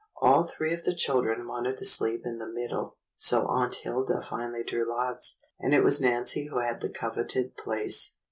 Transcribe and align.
All 0.19 0.45
three 0.45 0.73
of 0.73 0.81
the 0.81 0.95
children 0.95 1.47
wanted 1.47 1.77
to 1.77 1.85
sleep 1.85 2.21
in 2.25 2.39
the 2.39 2.47
mid 2.51 2.71
dle, 2.71 2.97
so 3.17 3.45
Aunt 3.45 3.75
Hilda 3.75 4.23
finally 4.23 4.63
drew 4.63 4.83
lots, 4.89 5.37
and 5.59 5.75
it 5.75 5.83
was 5.83 6.01
Nancy 6.01 6.47
who 6.47 6.57
had 6.57 6.81
the 6.81 6.89
coveted 6.89 7.55
place. 7.55 8.15